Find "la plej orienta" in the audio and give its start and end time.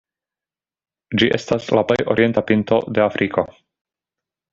1.79-2.43